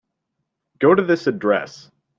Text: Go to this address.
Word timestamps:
Go 0.79 0.95
to 0.95 1.03
this 1.03 1.27
address. 1.27 1.91